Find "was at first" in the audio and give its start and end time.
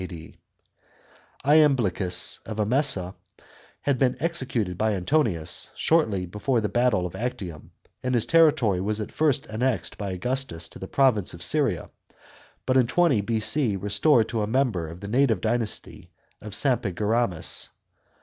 8.81-9.45